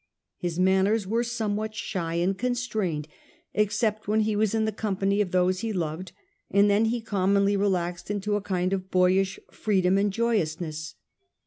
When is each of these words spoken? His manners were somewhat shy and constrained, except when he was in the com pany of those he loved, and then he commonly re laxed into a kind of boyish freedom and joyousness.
His 0.39 0.57
manners 0.59 1.05
were 1.05 1.23
somewhat 1.23 1.75
shy 1.75 2.15
and 2.15 2.35
constrained, 2.35 3.07
except 3.53 4.07
when 4.07 4.21
he 4.21 4.35
was 4.35 4.55
in 4.55 4.65
the 4.65 4.71
com 4.71 4.97
pany 4.97 5.21
of 5.21 5.29
those 5.29 5.59
he 5.59 5.71
loved, 5.71 6.11
and 6.49 6.67
then 6.67 6.85
he 6.85 7.01
commonly 7.01 7.55
re 7.55 7.67
laxed 7.67 8.09
into 8.09 8.35
a 8.35 8.41
kind 8.41 8.73
of 8.73 8.89
boyish 8.89 9.39
freedom 9.51 9.99
and 9.99 10.11
joyousness. 10.11 10.95